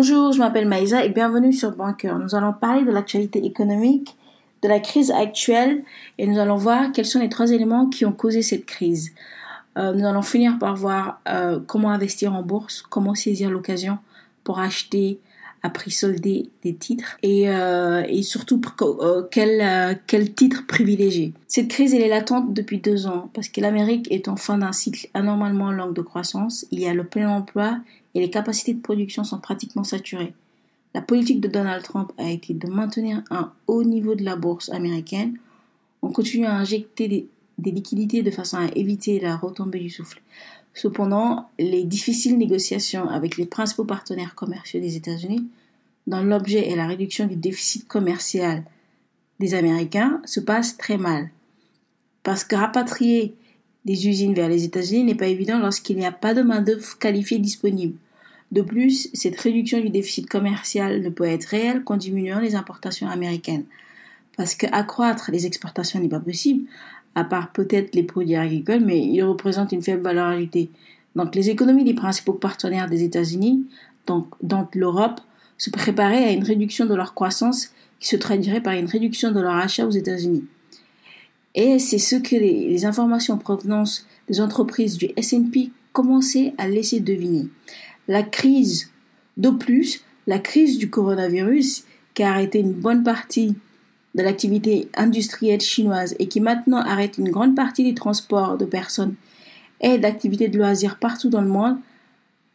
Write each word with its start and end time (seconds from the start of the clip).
Bonjour, 0.00 0.30
je 0.30 0.38
m'appelle 0.38 0.68
Maïsa 0.68 1.04
et 1.04 1.08
bienvenue 1.08 1.52
sur 1.52 1.72
Banker. 1.72 2.20
Nous 2.20 2.36
allons 2.36 2.52
parler 2.52 2.84
de 2.84 2.92
l'actualité 2.92 3.44
économique, 3.44 4.16
de 4.62 4.68
la 4.68 4.78
crise 4.78 5.10
actuelle 5.10 5.82
et 6.18 6.26
nous 6.28 6.38
allons 6.38 6.54
voir 6.54 6.92
quels 6.92 7.04
sont 7.04 7.18
les 7.18 7.28
trois 7.28 7.50
éléments 7.50 7.86
qui 7.86 8.06
ont 8.06 8.12
causé 8.12 8.42
cette 8.42 8.64
crise. 8.64 9.12
Euh, 9.76 9.92
nous 9.94 10.06
allons 10.06 10.22
finir 10.22 10.56
par 10.60 10.76
voir 10.76 11.20
euh, 11.28 11.58
comment 11.66 11.90
investir 11.90 12.32
en 12.32 12.44
bourse, 12.44 12.80
comment 12.80 13.16
saisir 13.16 13.50
l'occasion 13.50 13.98
pour 14.44 14.60
acheter 14.60 15.18
à 15.62 15.70
prix 15.70 15.90
soldé 15.90 16.50
des 16.62 16.74
titres 16.74 17.16
et, 17.22 17.48
euh, 17.50 18.02
et 18.08 18.22
surtout 18.22 18.60
quel, 19.30 20.00
quel 20.06 20.34
titre 20.34 20.66
privilégier? 20.66 21.32
Cette 21.46 21.68
crise 21.68 21.94
elle 21.94 22.02
est 22.02 22.08
latente 22.08 22.54
depuis 22.54 22.78
deux 22.78 23.06
ans 23.06 23.30
parce 23.34 23.48
que 23.48 23.60
l'Amérique 23.60 24.10
est 24.10 24.28
en 24.28 24.36
fin 24.36 24.58
d'un 24.58 24.72
cycle 24.72 25.08
anormalement 25.14 25.70
long 25.70 25.90
de 25.90 26.02
croissance. 26.02 26.66
Il 26.70 26.80
y 26.80 26.86
a 26.86 26.94
le 26.94 27.04
plein 27.04 27.28
emploi 27.28 27.78
et 28.14 28.20
les 28.20 28.30
capacités 28.30 28.74
de 28.74 28.80
production 28.80 29.24
sont 29.24 29.38
pratiquement 29.38 29.84
saturées. 29.84 30.32
La 30.94 31.02
politique 31.02 31.40
de 31.40 31.48
Donald 31.48 31.82
Trump 31.82 32.12
a 32.18 32.30
été 32.30 32.54
de 32.54 32.66
maintenir 32.68 33.22
un 33.30 33.52
haut 33.66 33.84
niveau 33.84 34.14
de 34.14 34.24
la 34.24 34.36
bourse 34.36 34.70
américaine. 34.70 35.38
On 36.02 36.10
continue 36.10 36.46
à 36.46 36.54
injecter 36.54 37.08
des, 37.08 37.28
des 37.58 37.70
liquidités 37.70 38.22
de 38.22 38.30
façon 38.30 38.56
à 38.56 38.68
éviter 38.74 39.20
la 39.20 39.36
retombée 39.36 39.80
du 39.80 39.90
souffle. 39.90 40.20
Cependant, 40.78 41.48
les 41.58 41.82
difficiles 41.82 42.38
négociations 42.38 43.08
avec 43.08 43.36
les 43.36 43.46
principaux 43.46 43.84
partenaires 43.84 44.36
commerciaux 44.36 44.78
des 44.78 44.94
États-Unis, 44.94 45.44
dont 46.06 46.22
l'objet 46.22 46.70
est 46.70 46.76
la 46.76 46.86
réduction 46.86 47.26
du 47.26 47.34
déficit 47.34 47.88
commercial 47.88 48.62
des 49.40 49.54
Américains, 49.54 50.22
se 50.24 50.38
passent 50.38 50.76
très 50.76 50.96
mal. 50.96 51.30
Parce 52.22 52.44
que 52.44 52.54
rapatrier 52.54 53.34
des 53.86 54.06
usines 54.06 54.34
vers 54.34 54.48
les 54.48 54.62
États-Unis 54.62 55.02
n'est 55.02 55.16
pas 55.16 55.26
évident 55.26 55.58
lorsqu'il 55.58 55.96
n'y 55.96 56.06
a 56.06 56.12
pas 56.12 56.32
de 56.32 56.42
main-d'œuvre 56.42 56.96
qualifiée 56.96 57.40
disponible. 57.40 57.96
De 58.52 58.62
plus, 58.62 59.10
cette 59.14 59.40
réduction 59.40 59.80
du 59.80 59.90
déficit 59.90 60.28
commercial 60.28 61.02
ne 61.02 61.08
peut 61.08 61.24
être 61.24 61.46
réelle 61.46 61.82
qu'en 61.82 61.96
diminuant 61.96 62.38
les 62.38 62.54
importations 62.54 63.08
américaines. 63.08 63.64
Parce 64.36 64.54
qu'accroître 64.54 65.32
les 65.32 65.44
exportations 65.44 65.98
n'est 65.98 66.08
pas 66.08 66.20
possible, 66.20 66.68
à 67.18 67.24
part 67.24 67.52
peut-être 67.52 67.94
les 67.94 68.02
produits 68.02 68.36
agricoles, 68.36 68.84
mais 68.84 69.00
ils 69.00 69.22
représentent 69.22 69.72
une 69.72 69.82
faible 69.82 70.02
valeur 70.02 70.28
ajoutée. 70.28 70.70
Donc 71.16 71.34
les 71.34 71.50
économies 71.50 71.84
des 71.84 71.94
principaux 71.94 72.32
partenaires 72.32 72.88
des 72.88 73.02
États-Unis, 73.02 73.66
donc, 74.42 74.74
l'Europe, 74.74 75.20
se 75.58 75.70
préparaient 75.70 76.24
à 76.24 76.32
une 76.32 76.44
réduction 76.44 76.86
de 76.86 76.94
leur 76.94 77.14
croissance 77.14 77.72
qui 78.00 78.08
se 78.08 78.16
traduirait 78.16 78.62
par 78.62 78.74
une 78.74 78.86
réduction 78.86 79.32
de 79.32 79.40
leur 79.40 79.54
achat 79.54 79.86
aux 79.86 79.90
États-Unis. 79.90 80.44
Et 81.54 81.78
c'est 81.78 81.98
ce 81.98 82.16
que 82.16 82.36
les, 82.36 82.68
les 82.68 82.84
informations 82.84 83.34
en 83.34 83.38
provenance 83.38 84.06
des 84.28 84.40
entreprises 84.40 84.96
du 84.96 85.10
S&P 85.16 85.70
commençaient 85.92 86.52
à 86.58 86.68
laisser 86.68 87.00
deviner. 87.00 87.48
La 88.06 88.22
crise, 88.22 88.90
de 89.36 89.50
plus, 89.50 90.04
la 90.26 90.38
crise 90.38 90.78
du 90.78 90.90
coronavirus 90.90 91.84
qui 92.14 92.22
a 92.22 92.30
arrêté 92.30 92.60
une 92.60 92.72
bonne 92.72 93.02
partie 93.02 93.56
de 94.18 94.22
l'activité 94.24 94.88
industrielle 94.96 95.60
chinoise 95.60 96.16
et 96.18 96.26
qui 96.26 96.40
maintenant 96.40 96.78
arrête 96.78 97.18
une 97.18 97.30
grande 97.30 97.54
partie 97.54 97.84
des 97.84 97.94
transports 97.94 98.58
de 98.58 98.64
personnes 98.64 99.14
et 99.80 99.96
d'activités 99.96 100.48
de 100.48 100.58
loisirs 100.58 100.98
partout 100.98 101.30
dans 101.30 101.40
le 101.40 101.48
monde, 101.48 101.76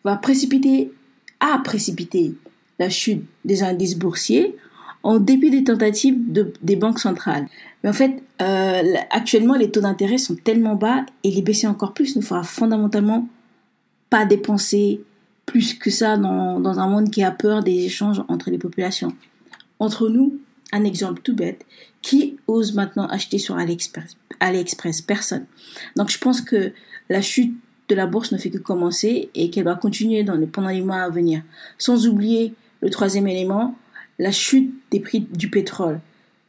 va 0.03 0.17
précipiter, 0.17 0.91
a 1.39 1.57
précipité 1.59 2.33
la 2.79 2.89
chute 2.89 3.23
des 3.45 3.63
indices 3.63 3.97
boursiers 3.97 4.57
en 5.03 5.19
dépit 5.19 5.49
des 5.49 5.63
tentatives 5.63 6.17
des 6.61 6.75
banques 6.75 6.99
centrales. 6.99 7.47
Mais 7.81 7.89
en 7.89 7.93
fait, 7.93 8.21
euh, 8.41 8.95
actuellement, 9.09 9.55
les 9.55 9.71
taux 9.71 9.81
d'intérêt 9.81 10.17
sont 10.17 10.35
tellement 10.35 10.75
bas 10.75 11.05
et 11.23 11.31
les 11.31 11.41
baisser 11.41 11.67
encore 11.67 11.93
plus 11.93 12.17
ne 12.17 12.21
fera 12.21 12.43
fondamentalement 12.43 13.27
pas 14.09 14.25
dépenser 14.25 15.01
plus 15.45 15.73
que 15.73 15.89
ça 15.89 16.17
dans, 16.17 16.59
dans 16.59 16.79
un 16.79 16.87
monde 16.87 17.09
qui 17.09 17.23
a 17.23 17.31
peur 17.31 17.63
des 17.63 17.85
échanges 17.85 18.21
entre 18.27 18.49
les 18.49 18.57
populations. 18.57 19.13
Entre 19.79 20.09
nous, 20.09 20.39
un 20.73 20.83
exemple 20.83 21.21
tout 21.23 21.35
bête, 21.35 21.65
qui 22.01 22.37
ose 22.47 22.73
maintenant 22.73 23.07
acheter 23.07 23.37
sur 23.37 23.55
AliExpress, 23.55 24.17
AliExpress? 24.41 25.01
Personne. 25.01 25.45
Donc 25.95 26.09
je 26.09 26.17
pense 26.17 26.41
que 26.41 26.73
la 27.09 27.21
chute 27.21 27.55
de 27.89 27.95
la 27.95 28.07
bourse 28.07 28.31
ne 28.31 28.37
fait 28.37 28.49
que 28.49 28.57
commencer 28.57 29.29
et 29.35 29.49
qu'elle 29.49 29.65
va 29.65 29.75
continuer 29.75 30.23
dans 30.23 30.35
les, 30.35 30.47
pendant 30.47 30.69
les 30.69 30.81
mois 30.81 31.01
à 31.01 31.09
venir. 31.09 31.43
Sans 31.77 32.07
oublier 32.07 32.53
le 32.81 32.89
troisième 32.89 33.27
élément, 33.27 33.77
la 34.19 34.31
chute 34.31 34.73
des 34.91 34.99
prix 34.99 35.21
du 35.21 35.49
pétrole 35.49 35.99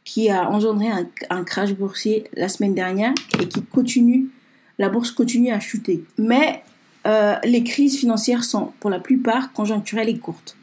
qui 0.03 0.29
a 0.29 0.49
engendré 0.49 0.87
un, 1.29 1.43
crash 1.43 1.73
boursier 1.73 2.25
la 2.35 2.47
semaine 2.47 2.75
dernière 2.75 3.13
et 3.41 3.47
qui 3.47 3.63
continue, 3.63 4.29
la 4.77 4.89
bourse 4.89 5.11
continue 5.11 5.51
à 5.51 5.59
chuter. 5.59 6.03
Mais 6.17 6.63
euh, 7.07 7.35
les 7.43 7.63
crises 7.63 7.97
financières 7.97 8.43
sont 8.43 8.71
pour 8.79 8.89
la 8.89 8.99
plupart 8.99 9.51
conjoncturelles 9.51 10.09
et 10.09 10.17
courtes. 10.17 10.57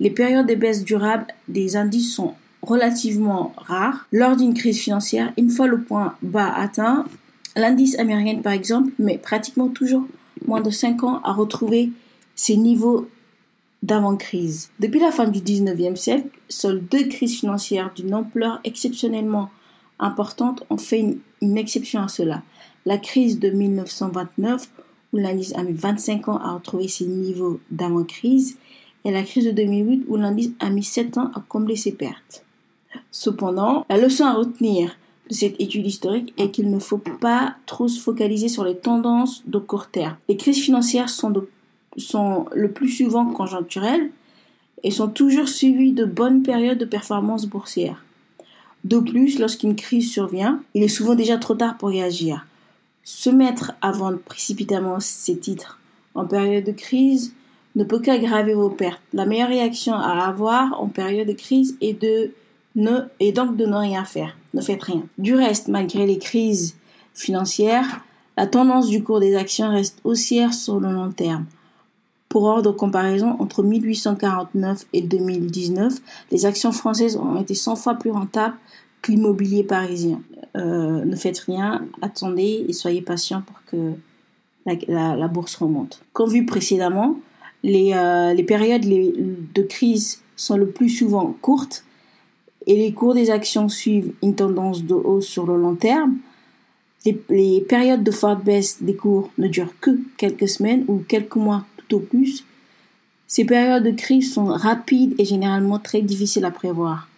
Les 0.00 0.10
périodes 0.10 0.46
de 0.46 0.54
baisse 0.54 0.82
durable 0.82 1.26
des 1.48 1.76
indices 1.76 2.14
sont 2.14 2.34
relativement 2.66 3.54
rares. 3.56 4.06
Lors 4.12 4.36
d'une 4.36 4.54
crise 4.54 4.80
financière, 4.80 5.32
une 5.36 5.50
fois 5.50 5.66
le 5.66 5.80
point 5.80 6.14
bas 6.22 6.52
atteint, 6.52 7.06
l'indice 7.54 7.98
américain 7.98 8.40
par 8.42 8.52
exemple 8.52 8.92
met 8.98 9.18
pratiquement 9.18 9.68
toujours 9.68 10.06
moins 10.46 10.60
de 10.60 10.70
5 10.70 11.04
ans 11.04 11.20
à 11.24 11.32
retrouver 11.32 11.90
ses 12.34 12.56
niveaux 12.56 13.08
d'avant-crise. 13.82 14.70
Depuis 14.80 15.00
la 15.00 15.12
fin 15.12 15.28
du 15.28 15.40
19e 15.40 15.96
siècle, 15.96 16.28
seules 16.48 16.82
deux 16.84 17.08
crises 17.08 17.38
financières 17.38 17.92
d'une 17.94 18.14
ampleur 18.14 18.60
exceptionnellement 18.64 19.50
importante 19.98 20.64
ont 20.70 20.76
fait 20.76 21.16
une, 21.40 21.58
exception 21.58 22.02
à 22.02 22.08
cela. 22.08 22.42
La 22.84 22.98
crise 22.98 23.38
de 23.38 23.50
1929, 23.50 24.68
où 25.12 25.16
l'indice 25.16 25.54
a 25.54 25.62
mis 25.62 25.72
25 25.72 26.28
ans 26.28 26.38
à 26.38 26.52
retrouver 26.52 26.88
ses 26.88 27.06
niveaux 27.06 27.60
d'avant-crise, 27.70 28.58
et 29.04 29.10
la 29.10 29.22
crise 29.22 29.46
de 29.46 29.52
2008, 29.52 30.04
où 30.08 30.16
l'indice 30.16 30.50
a 30.58 30.68
mis 30.70 30.82
7 30.82 31.18
ans 31.18 31.30
à 31.34 31.42
combler 31.48 31.76
ses 31.76 31.92
pertes. 31.92 32.45
Cependant, 33.18 33.86
la 33.88 33.96
leçon 33.96 34.26
à 34.26 34.34
retenir 34.34 34.90
de 35.30 35.34
cette 35.34 35.58
étude 35.58 35.86
historique 35.86 36.34
est 36.36 36.50
qu'il 36.50 36.70
ne 36.70 36.78
faut 36.78 36.98
pas 36.98 37.54
trop 37.64 37.88
se 37.88 37.98
focaliser 37.98 38.50
sur 38.50 38.62
les 38.62 38.76
tendances 38.76 39.42
de 39.46 39.58
court 39.58 39.86
terme. 39.86 40.18
Les 40.28 40.36
crises 40.36 40.62
financières 40.62 41.08
sont 41.08 41.32
le 42.52 42.70
plus 42.70 42.90
souvent 42.90 43.24
conjoncturelles 43.24 44.10
et 44.82 44.90
sont 44.90 45.08
toujours 45.08 45.48
suivies 45.48 45.92
de 45.92 46.04
bonnes 46.04 46.42
périodes 46.42 46.76
de 46.76 46.84
performance 46.84 47.46
boursière. 47.46 48.04
De 48.84 48.98
plus, 48.98 49.38
lorsqu'une 49.38 49.76
crise 49.76 50.12
survient, 50.12 50.60
il 50.74 50.82
est 50.82 50.88
souvent 50.88 51.14
déjà 51.14 51.38
trop 51.38 51.54
tard 51.54 51.78
pour 51.78 51.88
réagir. 51.88 52.46
Se 53.02 53.30
mettre 53.30 53.72
à 53.80 53.92
vendre 53.92 54.18
précipitamment 54.18 55.00
ses 55.00 55.38
titres 55.38 55.80
en 56.14 56.26
période 56.26 56.64
de 56.64 56.72
crise 56.72 57.32
ne 57.76 57.84
peut 57.84 58.00
qu'aggraver 58.00 58.52
vos 58.52 58.68
pertes. 58.68 59.00
La 59.14 59.24
meilleure 59.24 59.48
réaction 59.48 59.94
à 59.94 60.26
avoir 60.26 60.78
en 60.82 60.88
période 60.88 61.28
de 61.28 61.32
crise 61.32 61.78
est 61.80 61.98
de 61.98 62.32
ne, 62.76 63.00
est 63.18 63.32
donc 63.32 63.56
de 63.56 63.66
ne 63.66 63.76
rien 63.76 64.04
faire. 64.04 64.36
Ne 64.54 64.60
faites 64.60 64.82
rien. 64.84 65.02
Du 65.18 65.34
reste, 65.34 65.68
malgré 65.68 66.06
les 66.06 66.18
crises 66.18 66.76
financières, 67.14 68.04
la 68.36 68.46
tendance 68.46 68.88
du 68.88 69.02
cours 69.02 69.18
des 69.18 69.34
actions 69.34 69.70
reste 69.70 69.98
haussière 70.04 70.54
sur 70.54 70.78
le 70.78 70.92
long 70.92 71.10
terme. 71.10 71.46
Pour 72.28 72.44
ordre 72.44 72.70
de 72.70 72.76
comparaison, 72.76 73.36
entre 73.38 73.62
1849 73.62 74.86
et 74.92 75.00
2019, 75.00 75.94
les 76.30 76.44
actions 76.44 76.72
françaises 76.72 77.16
ont 77.16 77.40
été 77.40 77.54
100 77.54 77.76
fois 77.76 77.94
plus 77.94 78.10
rentables 78.10 78.56
que 79.00 79.12
l'immobilier 79.12 79.64
parisien. 79.64 80.20
Euh, 80.56 81.04
ne 81.04 81.16
faites 81.16 81.38
rien, 81.38 81.86
attendez 82.02 82.66
et 82.68 82.72
soyez 82.72 83.00
patient 83.00 83.42
pour 83.42 83.56
que 83.66 83.92
la, 84.66 85.28
bourse 85.28 85.54
remonte. 85.54 86.02
Comme 86.12 86.30
vu 86.30 86.44
précédemment, 86.44 87.16
les, 87.62 87.92
euh, 87.94 88.34
les 88.34 88.42
périodes 88.42 88.84
de 88.84 89.62
crise 89.62 90.22
sont 90.34 90.56
le 90.56 90.66
plus 90.66 90.90
souvent 90.90 91.34
courtes 91.40 91.85
et 92.66 92.76
les 92.76 92.92
cours 92.92 93.14
des 93.14 93.30
actions 93.30 93.68
suivent 93.68 94.12
une 94.22 94.34
tendance 94.34 94.82
de 94.84 94.94
hausse 94.94 95.26
sur 95.26 95.46
le 95.46 95.56
long 95.56 95.74
terme. 95.74 96.16
Les, 97.04 97.60
périodes 97.60 98.02
de 98.02 98.10
forte 98.10 98.44
baisse 98.44 98.82
des 98.82 98.96
cours 98.96 99.30
ne 99.38 99.46
durent 99.46 99.78
que 99.80 99.98
quelques 100.16 100.48
semaines 100.48 100.84
ou 100.88 100.98
quelques 101.06 101.36
mois 101.36 101.64
au 101.92 102.00
plus, 102.00 102.44
ces 103.28 103.44
périodes 103.44 103.84
de 103.84 103.90
crise 103.90 104.32
sont 104.32 104.46
rapides 104.46 105.14
et 105.18 105.24
généralement 105.24 105.78
très 105.78 106.02
difficiles 106.02 106.44
à 106.44 106.50
prévoir. 106.50 107.08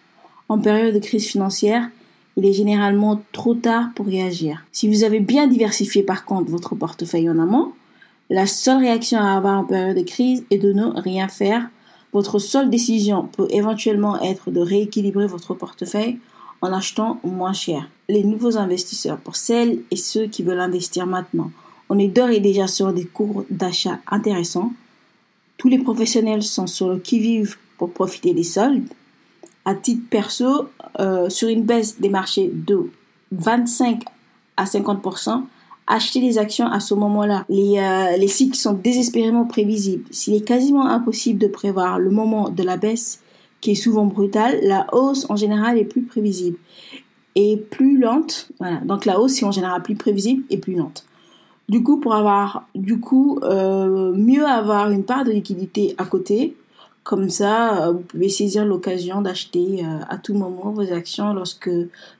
En 0.47 0.59
période 0.59 0.93
de 0.93 0.99
crise 0.99 1.27
financière, 1.27 1.89
il 2.37 2.45
est 2.45 2.53
généralement 2.53 3.21
trop 3.31 3.53
tard 3.53 3.89
pour 3.95 4.05
réagir. 4.05 4.63
Si 4.71 4.87
vous 4.87 5.03
avez 5.03 5.19
bien 5.19 5.47
diversifié 5.47 6.03
par 6.03 6.25
contre 6.25 6.51
votre 6.51 6.75
portefeuille 6.75 7.29
en 7.29 7.39
amont, 7.39 7.73
la 8.29 8.45
seule 8.45 8.79
réaction 8.79 9.19
à 9.19 9.35
avoir 9.35 9.59
en 9.59 9.63
période 9.63 9.97
de 9.97 10.03
crise 10.03 10.43
est 10.51 10.57
de 10.59 10.71
ne 10.71 10.85
rien 10.99 11.27
faire. 11.27 11.69
Votre 12.11 12.39
seule 12.39 12.69
décision 12.69 13.29
peut 13.31 13.47
éventuellement 13.51 14.19
être 14.21 14.51
de 14.51 14.59
rééquilibrer 14.59 15.27
votre 15.27 15.53
portefeuille 15.53 16.19
en 16.61 16.73
achetant 16.73 17.19
moins 17.23 17.53
cher. 17.53 17.89
Les 18.07 18.23
nouveaux 18.23 18.57
investisseurs, 18.57 19.17
pour 19.17 19.35
celles 19.35 19.79
et 19.91 19.95
ceux 19.95 20.25
qui 20.25 20.43
veulent 20.43 20.59
investir 20.59 21.05
maintenant, 21.05 21.51
on 21.89 21.99
est 21.99 22.07
d'ores 22.07 22.29
et 22.29 22.39
déjà 22.39 22.67
sur 22.67 22.93
des 22.93 23.05
cours 23.05 23.45
d'achat 23.49 23.99
intéressants. 24.07 24.73
Tous 25.57 25.69
les 25.69 25.79
professionnels 25.79 26.43
sont 26.43 26.67
sur 26.67 26.89
le 26.89 26.99
qui-vive 26.99 27.57
pour 27.77 27.91
profiter 27.91 28.33
des 28.33 28.43
soldes. 28.43 28.87
À 29.65 29.75
titre 29.75 30.03
perso, 30.09 30.69
euh, 30.99 31.29
sur 31.29 31.47
une 31.47 31.63
baisse 31.63 31.99
des 31.99 32.09
marchés 32.09 32.49
de 32.53 32.89
25 33.31 34.03
à 34.57 34.65
50%, 34.65 35.43
acheter 35.89 36.21
des 36.21 36.37
actions 36.37 36.67
à 36.67 36.79
ce 36.79 36.93
moment-là. 36.93 37.43
Les, 37.49 37.79
euh, 37.79 38.15
les 38.15 38.27
cycles 38.27 38.55
sont 38.55 38.73
désespérément 38.73 39.45
prévisibles. 39.45 40.05
S'il 40.11 40.35
est 40.35 40.47
quasiment 40.47 40.87
impossible 40.87 41.39
de 41.39 41.47
prévoir 41.47 41.99
le 41.99 42.11
moment 42.11 42.49
de 42.49 42.63
la 42.63 42.77
baisse, 42.77 43.21
qui 43.59 43.71
est 43.71 43.75
souvent 43.75 44.05
brutale, 44.05 44.59
la 44.63 44.85
hausse 44.93 45.25
en 45.29 45.35
général 45.35 45.77
est 45.77 45.85
plus 45.85 46.03
prévisible 46.03 46.57
et 47.35 47.57
plus 47.57 47.97
lente. 47.97 48.49
Voilà. 48.59 48.77
Donc 48.85 49.05
la 49.05 49.19
hausse 49.19 49.41
est 49.41 49.45
en 49.45 49.51
général 49.51 49.81
plus 49.81 49.95
prévisible 49.95 50.43
et 50.49 50.57
plus 50.57 50.75
lente. 50.75 51.05
Du 51.67 51.83
coup, 51.83 51.99
pour 51.99 52.15
avoir, 52.15 52.67
du 52.73 52.99
coup, 52.99 53.39
euh, 53.43 54.13
mieux 54.13 54.45
avoir 54.45 54.91
une 54.91 55.03
part 55.03 55.25
de 55.25 55.31
liquidité 55.31 55.95
à 55.97 56.05
côté. 56.05 56.55
Comme 57.03 57.29
ça, 57.29 57.87
euh, 57.87 57.91
vous 57.93 57.99
pouvez 57.99 58.29
saisir 58.29 58.63
l'occasion 58.65 59.21
d'acheter 59.21 59.83
à 60.07 60.17
tout 60.17 60.35
moment 60.35 60.71
vos 60.71 60.93
actions 60.93 61.33
lorsque 61.33 61.69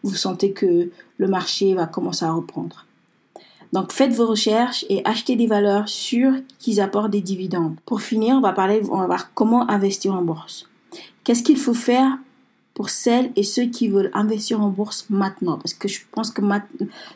vous 0.04 0.16
sentez 0.16 0.52
que 0.52 0.90
le 1.18 1.28
marché 1.28 1.76
va 1.76 1.86
commencer 1.86 2.26
à 2.26 2.32
reprendre. 2.32 2.86
Donc 3.72 3.92
faites 3.92 4.14
vos 4.14 4.26
recherches 4.26 4.86
et 4.90 5.02
achetez 5.06 5.36
des 5.36 5.48
valeurs 5.48 5.88
sûres 5.88 6.36
qui 6.58 6.82
apportent 6.82 7.12
des 7.12 7.22
dividendes. 7.22 7.76
Pour 7.86 8.02
finir, 8.02 8.36
on 8.36 8.42
va 8.42 8.54
parler, 8.54 8.82
on 8.90 8.98
va 8.98 9.06
voir 9.06 9.34
comment 9.34 9.70
investir 9.70 10.14
en 10.14 10.22
bourse. 10.22 10.68
Qu'est-ce 11.24 11.44
qu'il 11.44 11.58
faut 11.58 11.76
faire 11.76 12.18
pour 12.74 12.90
celles 12.90 13.32
et 13.36 13.44
ceux 13.44 13.66
qui 13.66 13.88
veulent 13.90 14.10
investir 14.14 14.62
en 14.62 14.70
bourse 14.70 15.06
maintenant? 15.10 15.58
Parce 15.58 15.76
que 15.76 15.88
je 15.88 16.00
pense 16.12 16.32
que 16.32 16.42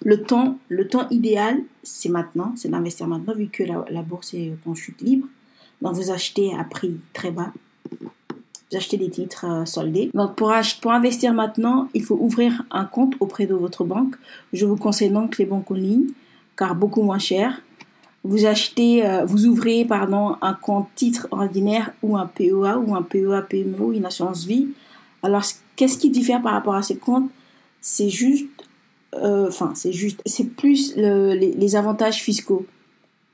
le 0.03 0.21
temps, 0.21 0.59
le 0.69 0.87
temps 0.87 1.07
idéal, 1.09 1.59
c'est 1.81 2.09
maintenant, 2.09 2.53
c'est 2.55 2.69
d'investir 2.69 3.07
maintenant 3.07 3.33
vu 3.33 3.47
que 3.47 3.63
la, 3.63 4.01
bourse 4.03 4.35
est 4.35 4.53
en 4.67 4.75
chute 4.75 5.01
libre. 5.01 5.25
Donc 5.81 5.95
vous 5.95 6.11
achetez 6.11 6.53
à 6.53 6.63
prix 6.63 6.99
très 7.13 7.31
bas. 7.31 7.51
Vous 7.89 8.77
achetez 8.77 8.97
des 8.97 9.09
titres 9.09 9.45
euh, 9.47 9.65
soldés. 9.65 10.09
Donc 10.13 10.35
pour, 10.35 10.51
pour 10.81 10.91
investir 10.91 11.33
maintenant, 11.33 11.89
il 11.93 12.03
faut 12.03 12.17
ouvrir 12.19 12.63
un 12.71 12.85
compte 12.85 13.15
auprès 13.19 13.45
de 13.45 13.53
votre 13.53 13.83
banque. 13.83 14.15
Je 14.51 14.65
vous 14.65 14.77
conseille 14.77 15.09
donc 15.09 15.37
les 15.37 15.45
banques 15.45 15.69
en 15.71 15.75
ligne 15.75 16.09
car 16.55 16.75
beaucoup 16.75 17.01
moins 17.01 17.19
cher. 17.19 17.61
Vous 18.23 18.45
achetez, 18.45 19.05
euh, 19.05 19.25
vous 19.25 19.47
ouvrez 19.47 19.83
pardon 19.83 20.37
un 20.41 20.53
compte 20.53 20.87
titre 20.95 21.27
ordinaire 21.31 21.91
ou 22.01 22.15
un 22.15 22.25
PEA 22.25 22.77
ou 22.77 22.95
un 22.95 23.01
PEA 23.01 23.41
PMO, 23.41 23.91
une 23.91 24.05
assurance 24.05 24.45
vie. 24.45 24.69
Alors 25.23 25.43
qu'est-ce 25.75 25.97
qui 25.97 26.09
diffère 26.09 26.41
par 26.41 26.53
rapport 26.53 26.75
à 26.75 26.81
ces 26.81 26.95
comptes? 26.95 27.29
C'est 27.81 28.09
juste, 28.09 28.47
euh, 29.15 29.47
enfin 29.49 29.73
c'est 29.75 29.91
juste, 29.91 30.21
c'est 30.25 30.55
plus 30.55 30.95
les, 30.95 31.75
avantages 31.75 32.21
fiscaux 32.21 32.65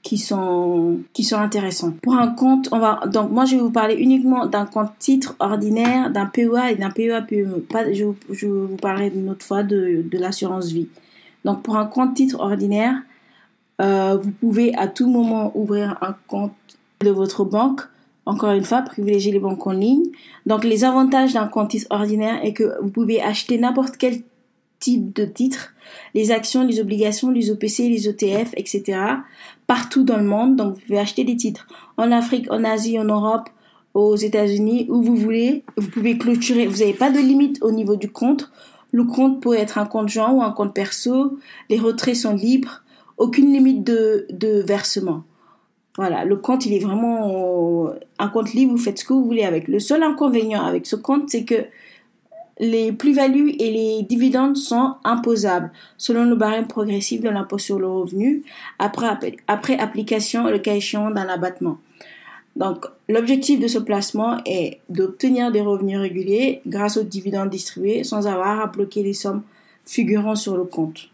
qui 0.02 0.18
sont 0.18 1.02
qui 1.14 1.24
sont 1.24 1.38
intéressants. 1.38 1.92
Pour 2.02 2.16
un 2.16 2.30
compte, 2.30 2.70
on 2.72 2.80
va 2.80 3.02
donc 3.06 3.30
moi 3.30 3.46
je 3.46 3.58
vais 3.58 3.62
vous 3.62 3.70
parler 3.70 3.94
uniquement 3.94 4.48
d'un 4.48 4.66
compte 4.66 4.90
titre 4.98 5.36
ordinaire, 5.40 6.10
d'un 6.10 6.26
PEA 6.26 6.72
et 6.72 6.76
d'un 6.78 6.90
PEA 6.90 7.22
PME. 7.28 7.60
Pas, 7.60 7.94
je, 7.94 8.06
je 8.32 8.48
vous 8.48 8.78
parlerai 8.78 9.12
une 9.14 9.30
autre 9.30 9.46
fois 9.46 9.62
de, 9.62 10.04
de 10.04 10.18
l'assurance 10.18 10.72
vie. 10.72 10.88
Donc 11.46 11.62
pour 11.62 11.78
un 11.78 11.86
compte 11.86 12.16
titre 12.16 12.40
ordinaire, 12.40 12.96
euh, 13.82 14.18
vous 14.22 14.32
pouvez 14.32 14.76
à 14.76 14.88
tout 14.88 15.10
moment 15.10 15.52
ouvrir 15.56 15.98
un 16.02 16.16
compte 16.28 16.54
de 17.02 17.10
votre 17.10 17.46
banque. 17.46 17.82
Encore 18.26 18.52
une 18.52 18.64
fois, 18.64 18.82
privilégiez 18.82 19.32
les 19.32 19.40
banques 19.40 19.66
en 19.66 19.72
ligne. 19.72 20.06
Donc, 20.46 20.64
les 20.64 20.84
avantages 20.84 21.34
d'un 21.34 21.48
compte 21.48 21.76
ordinaire 21.90 22.44
est 22.44 22.54
que 22.54 22.82
vous 22.82 22.90
pouvez 22.90 23.22
acheter 23.22 23.58
n'importe 23.58 23.98
quel 23.98 24.22
type 24.80 25.16
de 25.16 25.26
titre, 25.26 25.74
les 26.14 26.32
actions, 26.32 26.66
les 26.66 26.80
obligations, 26.80 27.32
les 27.32 27.52
OPC, 27.52 27.90
les 27.90 28.08
ETF, 28.08 28.54
etc. 28.56 29.00
partout 29.68 30.04
dans 30.04 30.18
le 30.18 30.24
monde. 30.24 30.56
Donc, 30.56 30.76
vous 30.76 30.82
pouvez 30.82 31.00
acheter 31.00 31.24
des 31.24 31.36
titres 31.36 31.68
en 31.98 32.12
Afrique, 32.12 32.52
en 32.52 32.64
Asie, 32.64 33.00
en 33.00 33.06
Europe, 33.06 33.50
aux 33.94 34.16
États-Unis, 34.16 34.88
où 34.90 35.02
vous 35.02 35.16
voulez. 35.16 35.64
Vous 35.78 35.90
pouvez 35.90 36.18
clôturer. 36.18 36.68
Vous 36.68 36.80
n'avez 36.80 36.94
pas 36.94 37.12
de 37.12 37.20
limite 37.20 37.60
au 37.62 37.72
niveau 37.72 37.96
du 37.96 38.10
compte. 38.12 38.52
Le 38.92 39.04
compte 39.04 39.42
peut 39.42 39.56
être 39.56 39.78
un 39.78 39.86
compte 39.86 40.10
joint 40.10 40.32
ou 40.32 40.42
un 40.42 40.52
compte 40.52 40.74
perso. 40.74 41.38
Les 41.70 41.80
retraits 41.80 42.16
sont 42.16 42.36
libres 42.36 42.84
aucune 43.20 43.54
limite 43.54 43.84
de, 43.84 44.64
versement. 44.66 45.24
Voilà, 45.98 46.26
le 46.26 46.38
compte, 46.38 46.66
il 46.66 46.74
est 46.74 46.80
vraiment 46.80 47.92
un 48.18 48.28
compte 48.30 48.54
libre, 48.54 48.72
vous 48.72 48.78
faites 48.78 49.00
ce 49.00 49.06
que 49.06 49.14
vous 49.14 49.26
voulez 49.26 49.44
avec. 49.44 49.68
Le 49.68 49.80
seul 49.80 50.02
inconvénient 50.02 50.64
avec 50.66 50.86
ce 50.86 50.96
compte, 50.96 51.30
c'est 51.30 51.44
que 51.44 51.66
les 52.60 52.92
plus-values 52.92 53.52
et 53.60 53.72
les 53.72 54.04
dividendes 54.04 54.58
sont 54.58 54.96
imposables 55.04 55.72
selon 55.98 56.26
le 56.26 56.36
barème 56.36 56.68
progressif 56.68 57.22
de 57.22 57.30
l'impôt 57.30 57.58
sur 57.58 57.80
le 57.80 57.88
revenu 57.88 58.44
après, 58.80 59.08
après 59.48 59.78
application, 59.78 60.50
le 60.50 60.60
cas 60.60 60.76
échéant 60.76 61.12
d'un 61.12 61.28
abattement. 61.28 61.78
Donc, 62.56 62.86
l'objectif 63.08 63.60
de 63.60 63.68
ce 63.68 63.80
placement 63.80 64.38
est 64.46 64.80
d'obtenir 64.90 65.52
des 65.52 65.62
revenus 65.62 66.00
réguliers 66.00 66.62
grâce 66.68 66.98
aux 66.98 67.04
dividendes 67.04 67.50
distribués 67.50 68.04
sans 68.04 68.28
avoir 68.28 68.60
à 68.60 68.68
bloquer 68.68 69.04
les 69.04 69.14
sommes 69.14 69.44
figurant 69.86 70.36
sur 70.36 70.58
le 70.58 70.66
compte. 70.66 71.10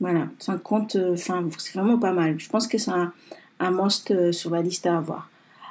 Voilà, 0.00 0.28
un 0.46 0.58
compte, 0.58 0.94
euh, 0.94 1.16
c'est 1.16 1.74
vraiment 1.74 1.98
pas 1.98 2.12
mal. 2.12 2.38
Je 2.38 2.48
pense 2.48 2.68
que 2.68 2.78
c'est 2.78 2.92
un, 2.92 3.12
un 3.58 3.70
must 3.70 4.10
euh, 4.12 4.30
sur 4.30 4.50
la 4.50 4.62
liste 4.62 4.86
à 4.86 4.96
avoir. 4.96 5.28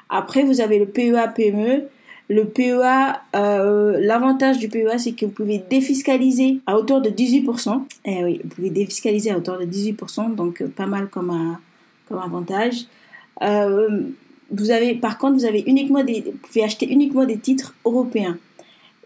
Après, 0.09 0.43
vous 0.43 0.59
avez 0.59 0.79
le 0.79 0.85
PEA 0.85 1.29
PME. 1.33 1.83
Le 2.29 2.43
PEA, 2.43 3.21
euh, 3.35 3.97
l'avantage 4.01 4.59
du 4.59 4.67
PEA, 4.67 4.97
c'est 4.97 5.13
que 5.13 5.25
vous 5.25 5.31
pouvez 5.31 5.59
défiscaliser 5.59 6.59
à 6.65 6.77
hauteur 6.77 7.01
de 7.01 7.09
18%. 7.09 7.83
Eh 8.03 8.23
oui, 8.25 8.41
vous 8.43 8.49
pouvez 8.49 8.69
défiscaliser 8.69 9.31
à 9.31 9.37
hauteur 9.37 9.57
de 9.57 9.65
18%, 9.65 10.35
donc 10.35 10.61
pas 10.75 10.87
mal 10.87 11.07
comme, 11.07 11.29
un, 11.29 11.57
comme 12.09 12.19
avantage. 12.19 12.85
vous 13.39 14.71
avez, 14.71 14.95
par 14.95 15.17
contre, 15.17 15.35
vous 15.35 15.45
avez 15.45 15.63
uniquement 15.67 16.03
des, 16.03 16.19
vous 16.19 16.37
pouvez 16.45 16.65
acheter 16.65 16.91
uniquement 16.91 17.23
des 17.23 17.37
titres 17.37 17.73
européens. 17.85 18.37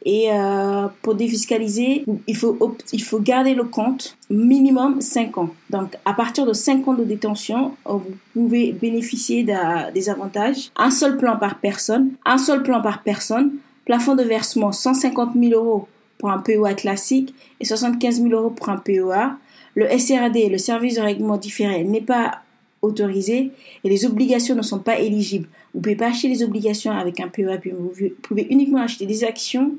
Et 0.03 0.31
euh, 0.31 0.87
pour 1.03 1.15
défiscaliser, 1.15 2.05
il 2.25 2.35
faut, 2.35 2.57
il 2.91 3.03
faut 3.03 3.19
garder 3.19 3.53
le 3.53 3.65
compte 3.65 4.17
minimum 4.29 4.99
5 4.99 5.37
ans. 5.37 5.49
Donc, 5.69 5.95
à 6.05 6.13
partir 6.13 6.45
de 6.45 6.53
5 6.53 6.87
ans 6.87 6.93
de 6.93 7.03
détention, 7.03 7.73
euh, 7.87 7.93
vous 7.93 8.15
pouvez 8.33 8.71
bénéficier 8.71 9.45
des 9.93 10.09
avantages. 10.09 10.71
Un 10.75 10.89
seul 10.89 11.17
plan 11.17 11.37
par 11.37 11.59
personne, 11.59 12.11
un 12.25 12.39
seul 12.39 12.63
plan 12.63 12.81
par 12.81 13.03
personne, 13.03 13.51
plafond 13.85 14.15
de 14.15 14.23
versement 14.23 14.71
150 14.71 15.33
000 15.39 15.53
euros 15.53 15.87
pour 16.17 16.31
un 16.31 16.39
PEA 16.39 16.75
classique 16.75 17.33
et 17.59 17.65
75 17.65 18.21
000 18.21 18.29
euros 18.29 18.49
pour 18.49 18.69
un 18.69 18.77
PEA. 18.77 19.37
Le 19.75 19.87
SRD, 19.87 20.49
le 20.49 20.57
service 20.57 20.95
de 20.95 21.01
règlement 21.01 21.37
différé, 21.37 21.83
n'est 21.83 22.01
pas 22.01 22.39
autorisé 22.81 23.51
et 23.83 23.89
les 23.89 24.05
obligations 24.05 24.55
ne 24.55 24.61
sont 24.61 24.79
pas 24.79 24.99
éligibles. 24.99 25.47
Vous 25.73 25.79
ne 25.79 25.83
pouvez 25.83 25.95
pas 25.95 26.07
acheter 26.07 26.27
les 26.27 26.43
obligations 26.43 26.91
avec 26.91 27.19
un 27.19 27.27
PEA, 27.27 27.57
vous 27.71 27.93
pouvez 28.21 28.47
uniquement 28.49 28.81
acheter 28.81 29.05
des 29.05 29.23
actions 29.23 29.71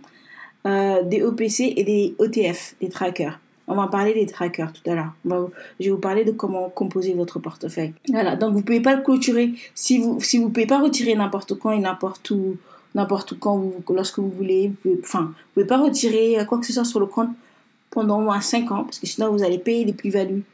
euh, 0.64 1.02
des 1.02 1.22
OPC 1.24 1.72
et 1.76 1.82
des 1.82 2.14
OTF, 2.18 2.76
des 2.80 2.88
trackers. 2.88 3.40
On 3.66 3.74
va 3.74 3.82
en 3.82 3.88
parler 3.88 4.14
des 4.14 4.26
trackers 4.26 4.72
tout 4.72 4.88
à 4.88 4.94
l'heure. 4.94 5.12
je 5.80 5.86
vais 5.86 5.90
vous 5.90 5.96
parler 5.98 6.24
de 6.24 6.30
comment 6.30 6.68
composer 6.68 7.14
votre 7.14 7.40
portefeuille. 7.40 7.94
Voilà, 8.08 8.36
donc 8.36 8.54
vous 8.54 8.62
pouvez 8.62 8.80
pas 8.80 8.94
le 8.94 9.02
clôturer 9.02 9.54
si 9.74 9.98
vous 9.98 10.20
si 10.20 10.38
vous 10.38 10.50
pouvez 10.50 10.66
pas 10.66 10.80
retirer 10.80 11.16
n'importe 11.16 11.54
quand 11.54 11.72
et 11.72 11.80
n'importe 11.80 12.30
où 12.30 12.56
n'importe 12.94 13.38
quand 13.40 13.72
lorsque 13.90 14.20
vous 14.20 14.30
voulez. 14.30 14.70
Vous 14.84 14.98
enfin, 15.02 15.22
vous 15.34 15.52
pouvez 15.54 15.66
pas 15.66 15.78
retirer 15.78 16.36
quoi 16.46 16.58
que 16.58 16.66
ce 16.66 16.72
soit 16.72 16.84
sur 16.84 17.00
le 17.00 17.06
compte 17.06 17.30
pendant 17.90 18.20
au 18.20 18.22
moins 18.22 18.40
5 18.40 18.70
ans 18.70 18.84
parce 18.84 19.00
que 19.00 19.06
sinon 19.06 19.32
vous 19.32 19.42
allez 19.42 19.58
payer 19.58 19.84
les 19.84 19.92
plus-values, 19.92 20.44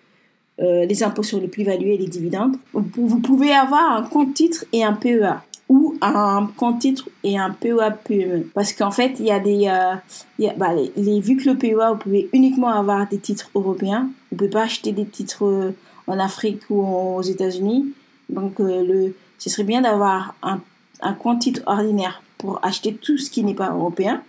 euh, 0.61 0.87
les 0.87 1.03
impôts 1.03 1.23
sur 1.23 1.41
les 1.41 1.49
plus-values 1.49 1.91
et 1.91 1.99
les 1.99 2.07
dividendes. 2.07 2.57
Vous 2.73 3.21
pouvez 3.21 3.53
avoir 3.53 3.93
un 3.93 4.03
compte 4.03 4.35
titre 4.35 4.65
et 4.73 4.85
un 4.85 4.93
PEA 4.93 5.43
ou 5.69 5.97
un 6.01 6.49
compte 6.57 6.81
titre 6.81 7.09
et 7.23 7.39
un 7.39 7.51
PEA 7.51 7.91
PME. 8.05 8.51
Parce 8.55 8.73
qu'en 8.73 8.91
fait, 8.91 9.17
il 9.21 9.27
y 9.27 9.31
a 9.31 9.39
des, 9.39 9.69
euh, 9.69 10.49
bah, 10.57 10.71
les, 10.97 11.21
vu 11.21 11.37
que 11.37 11.49
le 11.49 11.57
PEA, 11.57 11.93
vous 11.93 11.99
pouvez 11.99 12.29
uniquement 12.33 12.69
avoir 12.69 13.09
des 13.09 13.19
titres 13.19 13.51
européens. 13.55 14.09
Vous 14.31 14.39
pouvez 14.39 14.51
pas 14.51 14.63
acheter 14.63 14.93
des 14.93 15.05
titres 15.05 15.45
euh, 15.45 15.77
en 16.07 16.19
Afrique 16.19 16.63
ou 16.71 16.81
aux 16.83 17.23
États-Unis. 17.23 17.93
Donc, 18.29 18.59
le, 18.59 19.15
ce 19.39 19.51
serait 19.51 19.65
bien 19.65 19.83
d'avoir 19.83 20.35
un, 20.43 20.61
un 21.01 21.13
compte 21.13 21.41
titre 21.41 21.63
ordinaire 21.67 22.23
pour 22.37 22.61
acheter 22.63 22.95
tout 22.95 23.19
ce 23.19 23.31
qui 23.31 23.45
n'est 23.45 23.55
pas 23.55 23.71
européen 23.71 24.23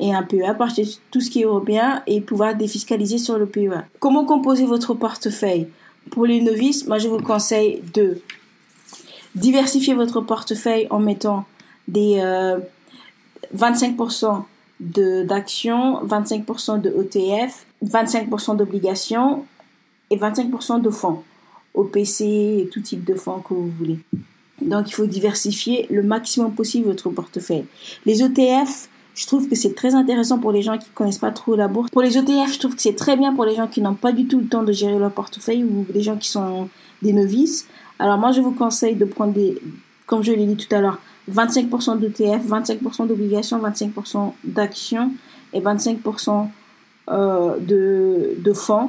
et 0.00 0.12
un 0.14 0.22
PEA 0.22 0.56
acheter 0.58 0.88
tout 1.10 1.20
ce 1.20 1.30
qui 1.30 1.42
est 1.42 1.44
européen 1.44 2.02
et 2.06 2.20
pouvoir 2.20 2.56
défiscaliser 2.56 3.18
sur 3.18 3.38
le 3.38 3.46
PEA. 3.46 3.84
Comment 4.00 4.24
composer 4.24 4.66
votre 4.66 4.94
portefeuille? 4.94 5.68
Pour 6.10 6.26
les 6.26 6.40
novices, 6.40 6.86
moi 6.86 6.98
je 6.98 7.08
vous 7.08 7.18
conseille 7.18 7.82
de 7.94 8.20
Diversifiez 9.34 9.94
votre 9.94 10.20
portefeuille 10.20 10.86
en 10.90 10.98
mettant 10.98 11.44
des 11.86 12.20
25% 13.56 14.42
euh, 14.96 15.24
d'actions, 15.24 16.04
25% 16.04 16.80
de 16.80 16.90
ETF, 16.90 17.66
25% 17.84 18.56
d'obligations 18.56 19.44
et 20.10 20.16
25% 20.16 20.80
de 20.80 20.90
fonds, 20.90 21.22
OPC 21.74 22.22
et 22.22 22.68
tout 22.72 22.80
type 22.80 23.04
de 23.04 23.14
fonds 23.14 23.38
que 23.38 23.54
vous 23.54 23.70
voulez. 23.70 23.98
Donc 24.60 24.90
il 24.90 24.92
faut 24.92 25.06
diversifier 25.06 25.86
le 25.90 26.02
maximum 26.02 26.52
possible 26.52 26.88
votre 26.88 27.08
portefeuille. 27.10 27.66
Les 28.06 28.22
ETF, 28.22 28.88
je 29.20 29.26
trouve 29.26 29.50
que 29.50 29.54
c'est 29.54 29.74
très 29.74 29.94
intéressant 29.94 30.38
pour 30.38 30.50
les 30.50 30.62
gens 30.62 30.78
qui 30.78 30.88
connaissent 30.94 31.18
pas 31.18 31.30
trop 31.30 31.54
la 31.54 31.68
bourse. 31.68 31.90
Pour 31.90 32.00
les 32.00 32.16
ETF, 32.16 32.54
je 32.54 32.58
trouve 32.58 32.74
que 32.74 32.80
c'est 32.80 32.96
très 32.96 33.18
bien 33.18 33.34
pour 33.34 33.44
les 33.44 33.54
gens 33.54 33.66
qui 33.66 33.82
n'ont 33.82 33.94
pas 33.94 34.12
du 34.12 34.26
tout 34.26 34.40
le 34.40 34.46
temps 34.46 34.62
de 34.62 34.72
gérer 34.72 34.98
leur 34.98 35.10
portefeuille 35.10 35.62
ou 35.62 35.84
les 35.92 36.00
gens 36.00 36.16
qui 36.16 36.28
sont 36.30 36.70
des 37.02 37.12
novices. 37.12 37.68
Alors 37.98 38.16
moi, 38.16 38.32
je 38.32 38.40
vous 38.40 38.52
conseille 38.52 38.94
de 38.94 39.04
prendre 39.04 39.34
des, 39.34 39.60
comme 40.06 40.22
je 40.22 40.32
l'ai 40.32 40.46
dit 40.46 40.56
tout 40.56 40.74
à 40.74 40.80
l'heure, 40.80 40.98
25% 41.30 41.98
d'ETF, 41.98 42.46
25% 42.48 43.08
d'obligations, 43.08 43.58
25% 43.58 44.32
d'actions 44.42 45.12
et 45.52 45.60
25% 45.60 46.46
euh, 47.10 47.58
de, 47.60 48.36
de 48.38 48.52
fonds 48.54 48.88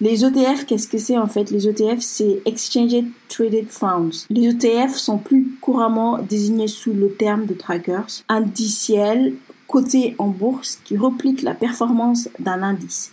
Les 0.00 0.24
ETF, 0.24 0.66
qu'est-ce 0.66 0.88
que 0.88 0.98
c'est 0.98 1.18
en 1.18 1.26
fait? 1.26 1.50
Les 1.50 1.68
ETF, 1.68 2.00
c'est 2.00 2.42
Exchange 2.44 3.04
Traded 3.28 3.68
Funds. 3.68 4.26
Les 4.30 4.48
ETF 4.48 4.94
sont 4.94 5.18
plus 5.18 5.56
couramment 5.60 6.18
désignés 6.18 6.68
sous 6.68 6.92
le 6.92 7.12
terme 7.12 7.46
de 7.46 7.54
trackers 7.54 8.06
indiciels 8.28 9.34
cotés 9.68 10.14
en 10.18 10.28
bourse 10.28 10.78
qui 10.84 10.96
repliquent 10.96 11.42
la 11.42 11.54
performance 11.54 12.28
d'un 12.38 12.62
indice, 12.62 13.12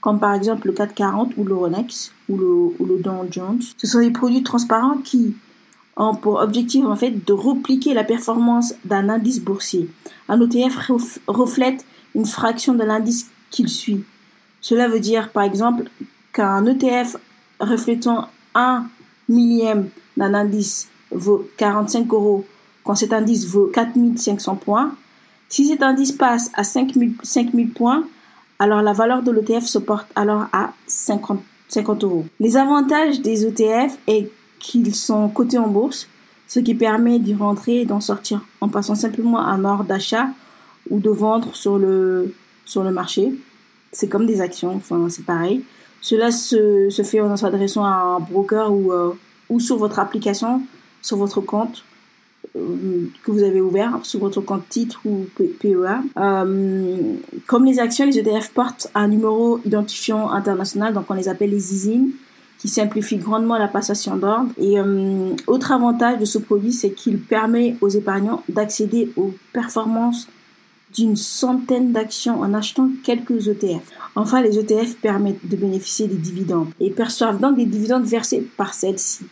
comme 0.00 0.20
par 0.20 0.34
exemple 0.34 0.66
le 0.66 0.74
440 0.74 1.32
ou 1.36 1.44
le 1.44 1.54
Ronex 1.54 2.12
ou 2.28 2.36
le, 2.36 2.46
ou 2.46 2.86
le 2.86 2.98
Dow 2.98 3.26
Jones. 3.30 3.62
Ce 3.76 3.86
sont 3.86 4.00
des 4.00 4.10
produits 4.10 4.42
transparents 4.42 4.98
qui 4.98 5.34
ont 5.96 6.14
pour 6.14 6.40
objectif 6.40 6.84
en 6.84 6.96
fait 6.96 7.24
de 7.24 7.32
repliquer 7.32 7.94
la 7.94 8.04
performance 8.04 8.74
d'un 8.84 9.08
indice 9.08 9.40
boursier. 9.40 9.88
Un 10.28 10.40
ETF 10.40 10.90
reflète 11.26 11.84
une 12.14 12.26
fraction 12.26 12.74
de 12.74 12.84
l'indice 12.84 13.30
qu'il 13.50 13.68
suit. 13.68 14.04
Cela 14.64 14.88
veut 14.88 14.98
dire 14.98 15.28
par 15.28 15.42
exemple 15.42 15.90
qu'un 16.32 16.64
ETF 16.64 17.18
reflétant 17.60 18.28
un 18.54 18.86
millième 19.28 19.90
d'un 20.16 20.32
indice 20.32 20.88
vaut 21.10 21.46
45 21.58 22.10
euros 22.14 22.46
quand 22.82 22.94
cet 22.94 23.12
indice 23.12 23.46
vaut 23.46 23.66
4500 23.66 24.56
points. 24.56 24.94
Si 25.50 25.66
cet 25.66 25.82
indice 25.82 26.12
passe 26.12 26.50
à 26.54 26.64
5000, 26.64 27.12
5000 27.22 27.72
points, 27.72 28.04
alors 28.58 28.80
la 28.80 28.94
valeur 28.94 29.22
de 29.22 29.30
l'ETF 29.32 29.66
se 29.66 29.76
porte 29.76 30.06
alors 30.14 30.46
à 30.54 30.72
50, 30.86 31.42
50 31.68 32.04
euros. 32.04 32.24
Les 32.40 32.56
avantages 32.56 33.20
des 33.20 33.44
ETF 33.44 33.98
est 34.06 34.30
qu'ils 34.60 34.94
sont 34.94 35.28
cotés 35.28 35.58
en 35.58 35.68
bourse, 35.68 36.08
ce 36.48 36.60
qui 36.60 36.74
permet 36.74 37.18
d'y 37.18 37.34
rentrer 37.34 37.82
et 37.82 37.84
d'en 37.84 38.00
sortir 38.00 38.40
en 38.62 38.70
passant 38.70 38.94
simplement 38.94 39.40
un 39.40 39.62
ordre 39.66 39.84
d'achat 39.84 40.28
ou 40.88 41.00
de 41.00 41.10
vendre 41.10 41.54
sur 41.54 41.76
le, 41.76 42.34
sur 42.64 42.82
le 42.82 42.92
marché. 42.92 43.34
C'est 43.94 44.08
comme 44.08 44.26
des 44.26 44.40
actions, 44.40 44.74
enfin 44.74 45.08
c'est 45.08 45.24
pareil. 45.24 45.64
Cela 46.00 46.30
se, 46.30 46.90
se 46.90 47.02
fait 47.02 47.20
en 47.22 47.34
s'adressant 47.34 47.84
à 47.84 47.88
un 47.88 48.20
broker 48.20 48.70
ou, 48.70 48.92
euh, 48.92 49.12
ou 49.48 49.58
sur 49.58 49.78
votre 49.78 49.98
application, 49.98 50.60
sur 51.00 51.16
votre 51.16 51.40
compte 51.40 51.82
euh, 52.56 53.06
que 53.22 53.30
vous 53.30 53.42
avez 53.42 53.62
ouvert 53.62 54.00
sur 54.02 54.20
votre 54.20 54.42
compte 54.42 54.68
titre 54.68 55.00
ou 55.06 55.24
PEA. 55.36 56.02
Euh, 56.18 57.14
comme 57.46 57.64
les 57.64 57.78
actions, 57.78 58.04
les 58.04 58.18
ETF 58.18 58.50
portent 58.52 58.90
un 58.94 59.08
numéro 59.08 59.60
identifiant 59.64 60.30
international, 60.30 60.92
donc 60.92 61.06
on 61.08 61.14
les 61.14 61.28
appelle 61.28 61.50
les 61.50 61.72
ISIN 61.72 62.08
qui 62.58 62.68
simplifie 62.68 63.16
grandement 63.16 63.56
la 63.56 63.68
passation 63.68 64.16
d'ordre. 64.16 64.50
Et 64.58 64.76
autre 65.46 65.72
avantage 65.72 66.18
de 66.18 66.24
ce 66.24 66.38
produit, 66.38 66.72
c'est 66.72 66.92
qu'il 66.92 67.18
permet 67.18 67.76
aux 67.82 67.88
épargnants 67.88 68.42
d'accéder 68.48 69.12
aux 69.16 69.34
performances 69.52 70.28
d'une 70.94 71.16
centaine 71.16 71.92
d'actions 71.92 72.40
en 72.40 72.54
achetant 72.54 72.88
quelques 73.02 73.48
ETF. 73.48 73.82
Enfin, 74.14 74.42
les 74.42 74.58
ETF 74.58 74.96
permettent 74.96 75.46
de 75.46 75.56
bénéficier 75.56 76.06
des 76.06 76.16
dividendes 76.16 76.70
et 76.80 76.90
perçoivent 76.90 77.40
donc 77.40 77.56
des 77.56 77.66
dividendes 77.66 78.04
versés 78.04 78.46
par 78.56 78.74
celles-ci. 78.74 79.24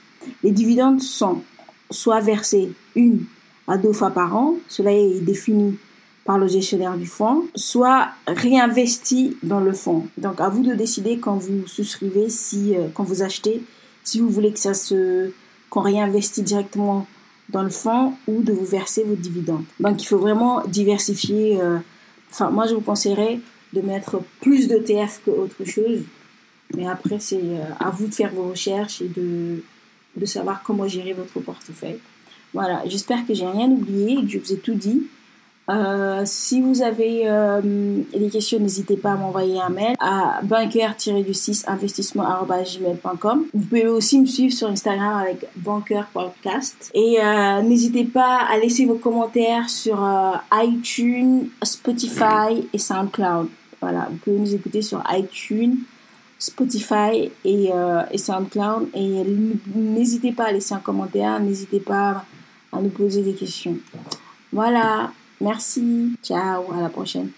Les 0.42 0.50
dividendes 0.50 1.00
sont 1.00 1.42
soit 1.90 2.20
versés 2.20 2.72
une 2.94 3.24
à 3.68 3.78
deux 3.78 3.92
fois 3.92 4.10
par 4.10 4.36
an, 4.36 4.56
cela 4.68 4.92
est 4.92 5.20
défini 5.20 5.78
par 6.24 6.38
le 6.38 6.46
gestionnaire 6.46 6.96
du 6.96 7.06
fonds, 7.06 7.44
soit 7.54 8.08
réinvesti 8.26 9.36
dans 9.42 9.60
le 9.60 9.72
fonds. 9.72 10.06
Donc 10.18 10.40
à 10.40 10.48
vous 10.48 10.62
de 10.62 10.74
décider 10.74 11.18
quand 11.18 11.36
vous 11.36 11.66
souscrivez, 11.66 12.28
si 12.28 12.76
euh, 12.76 12.88
quand 12.94 13.04
vous 13.04 13.22
achetez, 13.22 13.62
si 14.04 14.20
vous 14.20 14.28
voulez 14.28 14.52
que 14.52 14.58
ça 14.58 14.74
se 14.74 15.30
qu'on 15.70 15.80
réinvestit 15.80 16.42
directement 16.42 17.06
dans 17.52 17.62
le 17.62 17.70
fonds 17.70 18.14
ou 18.26 18.42
de 18.42 18.52
vous 18.52 18.64
verser 18.64 19.04
vos 19.04 19.14
dividendes. 19.14 19.64
Donc 19.80 20.02
il 20.02 20.06
faut 20.06 20.18
vraiment 20.18 20.62
diversifier. 20.66 21.60
Euh, 21.60 21.78
enfin 22.30 22.50
moi 22.50 22.66
je 22.66 22.74
vous 22.74 22.80
conseillerais 22.80 23.40
de 23.72 23.80
mettre 23.80 24.20
plus 24.40 24.68
de 24.68 24.76
TF 24.78 25.22
que 25.24 25.30
autre 25.30 25.64
chose, 25.64 26.00
mais 26.74 26.86
après 26.88 27.18
c'est 27.18 27.36
euh, 27.36 27.64
à 27.80 27.90
vous 27.90 28.06
de 28.06 28.14
faire 28.14 28.32
vos 28.32 28.50
recherches 28.50 29.02
et 29.02 29.08
de 29.08 29.62
savoir 30.26 30.62
comment 30.62 30.88
gérer 30.88 31.12
votre 31.12 31.40
portefeuille. 31.40 31.98
Voilà, 32.54 32.82
j'espère 32.86 33.26
que 33.26 33.32
j'ai 33.34 33.46
rien 33.46 33.70
oublié 33.70 34.16
que 34.22 34.28
je 34.28 34.38
vous 34.38 34.52
ai 34.52 34.58
tout 34.58 34.74
dit. 34.74 35.06
Euh, 35.70 36.22
si 36.24 36.60
vous 36.60 36.82
avez 36.82 37.22
euh, 37.26 37.60
des 37.62 38.28
questions, 38.28 38.58
n'hésitez 38.58 38.96
pas 38.96 39.12
à 39.12 39.16
m'envoyer 39.16 39.60
un 39.60 39.68
mail 39.68 39.94
à 40.00 40.40
banker-du6 40.42 41.64
investissement.gmail.com. 41.68 43.44
Vous 43.54 43.64
pouvez 43.66 43.86
aussi 43.86 44.20
me 44.20 44.26
suivre 44.26 44.52
sur 44.52 44.68
Instagram 44.68 45.18
avec 45.18 45.46
Banker 45.56 46.06
Podcast. 46.12 46.90
Et 46.94 47.18
euh, 47.20 47.62
n'hésitez 47.62 48.04
pas 48.04 48.38
à 48.38 48.58
laisser 48.58 48.86
vos 48.86 48.96
commentaires 48.96 49.70
sur 49.70 50.04
iTunes, 50.52 51.48
Spotify 51.62 52.66
et 52.72 52.78
SoundCloud. 52.78 53.48
Voilà, 53.80 54.08
vous 54.10 54.16
pouvez 54.16 54.38
nous 54.38 54.54
écouter 54.54 54.82
sur 54.82 55.02
iTunes, 55.10 55.78
Spotify 56.38 57.30
et, 57.44 57.70
et 58.10 58.18
SoundCloud. 58.18 58.88
Et 58.94 59.24
n'hésitez 59.74 60.32
pas 60.32 60.46
à 60.46 60.52
laisser 60.52 60.74
un 60.74 60.80
commentaire, 60.80 61.38
n'hésitez 61.40 61.80
pas 61.80 62.24
à 62.72 62.80
nous 62.80 62.90
poser 62.90 63.22
des 63.22 63.34
questions. 63.34 63.76
Voilà. 64.52 65.10
Merci. 65.42 66.16
Ciao. 66.22 66.72
À 66.72 66.80
la 66.80 66.88
prochaine. 66.88 67.30